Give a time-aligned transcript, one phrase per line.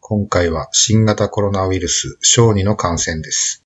[0.00, 3.64] 今回は新型コロナウイルス小児の感染です。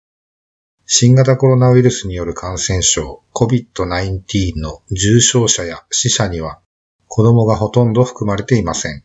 [0.85, 6.61] 新型コロナウイルスによる感染症 COVID-19 の重症者や死者には
[7.09, 9.05] 子供がほとんど含まれていません。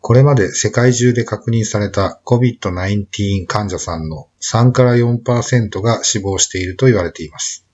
[0.00, 7.66] これまで世界中で確認された COVID-19 患者さんの3から4%が死亡していると言われています。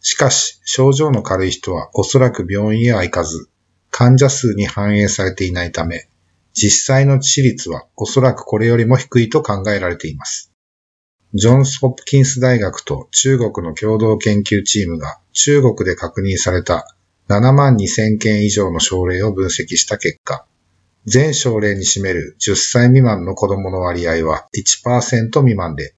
[0.00, 3.48] しかし、症状の軽い人はおそらく病院へは行かず、
[3.90, 6.08] 患者数に反映されていないため、
[6.54, 10.52] 実際の致死率はおそらくこれよりも低いと考えられています。
[11.34, 16.94] ジョンス・ホプキンス大学と中国の共同研究チームが中国で確認された
[17.28, 20.44] 7万2000件以上の症例を分析した結果、
[21.06, 25.94] 全症例に占める10歳未満の子供の割合は1%未満で、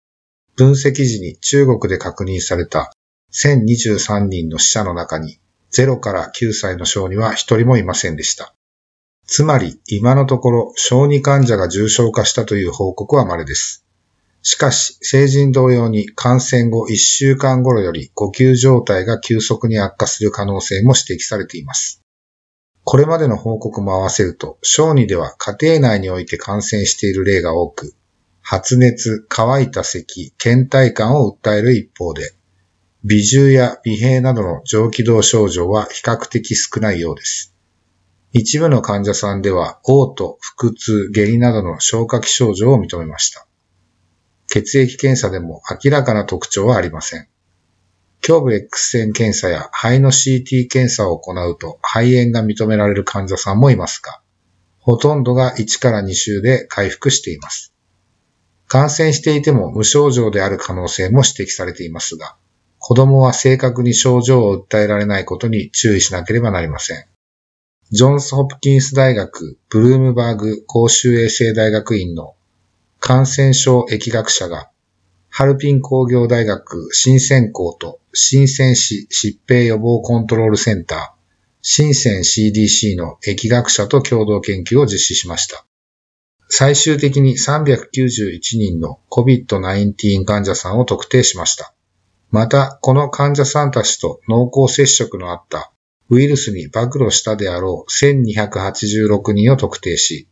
[0.56, 2.92] 分析時に中国で確認された
[3.32, 5.40] 1023人の死者の中に
[5.72, 8.54] 0から9歳の小児は1人もいませんでした。
[9.26, 13.84] つまり今のところ小児患者が重症化したという報告は稀です。
[14.42, 22.02] しかし成人同様に感染後1週間頃より呼吸状態が急速に悪化する可能性も指摘されています。
[22.84, 27.94] これまでの報告も合わせると小児では家庭内において感染している例が多く
[28.42, 32.34] 発熱、乾いた咳、倦怠感を訴える一方で
[33.02, 37.53] 微重や微閉などの上気道症状は比較的少ないようです。
[38.36, 43.46] 一部の患者さんでは、嘔吐、腹痛、下痢などの消化器症状を認めました。
[44.48, 47.28] 血液検査でも明らかな特徴はありません。
[48.26, 54.20] 胸部 X 線検査や肺の CT 検査を行うと肺炎が認められる患者さんもいますが、
[54.80, 57.72] ほとんどが1から2週で回復しています。
[58.66, 62.34] 感染していても無症状である可能性も指摘されていますが、
[62.80, 67.04] 子供は正確に症状を訴えられないことに注意しなければなりません。
[67.94, 72.34] ジョンス・ホプキンス大学ブルームバーグ公衆衛生大学院の
[72.98, 74.68] 感染症疫学者が、
[75.30, 81.20] ハルピン工業大学新鮮校と新鮮市疾病予防コントロールセンター、
[81.62, 85.64] 新鮮 CDC の疫学者と共同研究を実施しました。
[86.48, 91.72] 最終的に391人の COVID-19 患者さんを特定しました。
[92.32, 95.70] また、この患者さんたちと濃厚接触のあった
[96.10, 100.28] ウイルスに暴露したであろう1286人を特定し、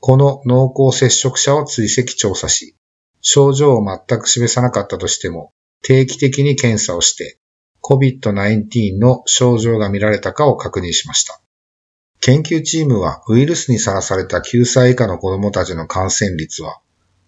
[0.00, 2.74] この濃厚接触者を追跡調査し、
[3.20, 5.52] 症状を全く示さなかったとしても、
[5.82, 7.38] 定期的に検査をして、
[7.82, 11.40] COVID-19 の症状が見られたかを確認しました。
[12.20, 16.80] 研究チームはウイルスにさらされた9歳以下の子供たちの感染率は、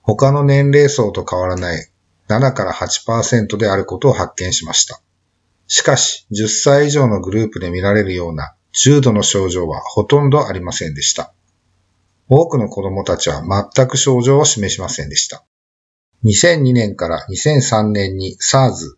[0.03, 1.91] 他の年齢層と変わらない
[2.29, 5.01] 7から8%であることを発見しました。
[5.67, 11.33] しかし、10歳以上のグループで見られるような重度の症状はほとんどありませんでした。
[12.29, 13.43] 多くの子供たちは
[13.75, 15.45] 全く症状を示しませんでした。
[16.25, 18.95] 2002年から2003年に SARS、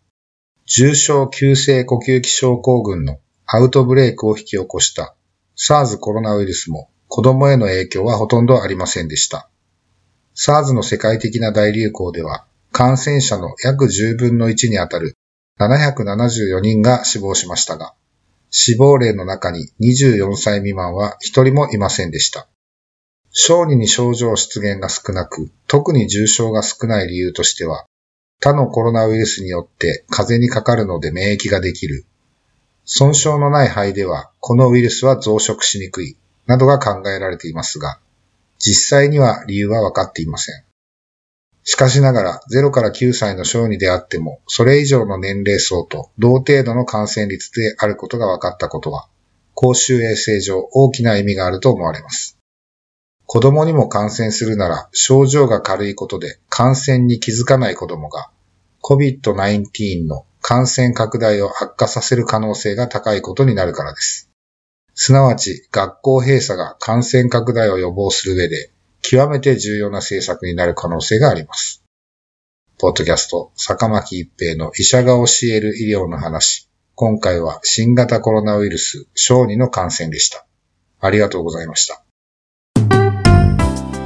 [0.67, 5.15] 重症急性呼吸器症候群のアウトブレイクを引き起こした
[5.57, 9.49] SARS コロナウイルスも子供への影響はほとんどありませんでした。
[10.37, 15.16] SARS の世界的な大流行では感染者の約10分の1にあたる
[15.59, 17.95] 774人が死亡しましたが、
[18.51, 22.49] 死亡例の中に24歳未満は1人もいませんでした。
[23.31, 27.87] 小児に症状出現が少なく、特に重症が少ない理由としては、
[28.41, 32.07] 他のコロナウイルスによって風邪にかかるので免疫ができる。
[32.85, 36.17] 損傷のない肺では、このウイルスは増殖しにくい、
[36.47, 37.99] などが考えられていますが、
[38.59, 40.65] 実際には理由は分かっていません。
[41.69, 49.09] しかしながら、0から9歳の小児であっても、それ以上の年齢層と同程度の感染率であることが分かったことは、
[49.53, 52.39] 公衆衛生上大きな意味があると思われます。
[53.27, 58.31] 子供にも感染するなら、症状が軽いことで感染に気づかない子供が、
[58.85, 64.31] COVID-19 の感染拡大を悪化させる可能性が高いことになるからです。
[64.95, 68.71] すなわち、学校閉鎖が感染拡大を予防する上で、
[69.03, 71.83] 極めて重要な政策になる可能性があります。
[72.79, 76.69] ポッドキャスト、坂巻一平の医者が教える医療の話。
[76.95, 80.47] 今回は新型コロナウイルス小児の感染でした。
[81.01, 82.03] ありがとうございました。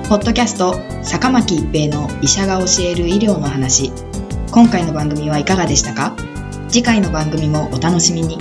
[0.09, 3.93] ポッドキャスト坂巻一平の医者が教える医療の話
[4.51, 6.17] 今回の番組はいかがでしたか？
[6.69, 8.37] 次回の番組もお楽しみに